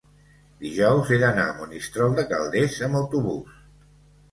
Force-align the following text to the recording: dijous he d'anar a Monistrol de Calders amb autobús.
dijous 0.63 1.11
he 1.15 1.19
d'anar 1.25 1.43
a 1.51 1.55
Monistrol 1.59 2.17
de 2.21 2.25
Calders 2.33 2.81
amb 2.91 3.01
autobús. 3.03 3.63